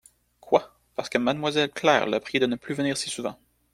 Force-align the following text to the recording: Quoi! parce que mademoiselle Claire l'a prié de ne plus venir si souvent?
Quoi! 0.39 0.67
parce 0.95 1.09
que 1.09 1.19
mademoiselle 1.19 1.69
Claire 1.69 2.07
l'a 2.07 2.19
prié 2.19 2.39
de 2.39 2.47
ne 2.47 2.55
plus 2.55 2.73
venir 2.73 2.97
si 2.97 3.11
souvent? 3.11 3.37